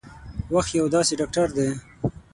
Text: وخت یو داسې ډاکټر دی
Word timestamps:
وخت 0.55 0.71
یو 0.79 0.85
داسې 0.95 1.13
ډاکټر 1.19 1.47
دی 1.57 1.69